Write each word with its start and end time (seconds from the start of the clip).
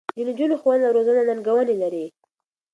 د 0.15 0.19
نجونو 0.27 0.55
ښوونه 0.61 0.83
او 0.87 0.95
روزنه 0.97 1.21
ننګونې 1.29 1.75
لري. 1.83 2.05